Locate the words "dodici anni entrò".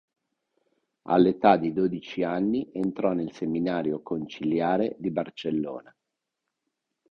1.73-3.13